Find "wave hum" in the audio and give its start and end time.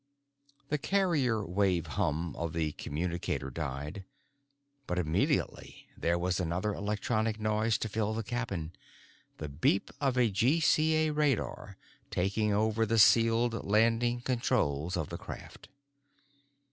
1.45-2.35